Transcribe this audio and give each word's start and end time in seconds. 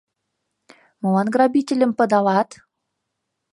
Молан 1.01 1.27
грабительым 1.35 1.91
пыдалат?.. 1.97 2.49